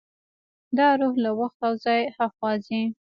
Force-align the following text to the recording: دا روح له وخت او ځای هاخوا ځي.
دا 0.77 0.87
روح 0.99 1.13
له 1.23 1.31
وخت 1.39 1.59
او 1.67 1.73
ځای 1.85 2.01
هاخوا 2.15 2.51
ځي. 2.65 2.81